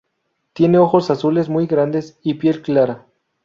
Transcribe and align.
Tiene 0.53 0.79
ojos 0.79 1.11
azules 1.11 1.47
muy 1.47 1.67
grandes 1.67 2.17
y 2.23 2.33
piel 2.33 2.63
clara. 2.63 3.05